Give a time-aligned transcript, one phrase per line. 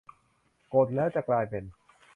[0.73, 1.63] กด แล้วจะกลายเป็น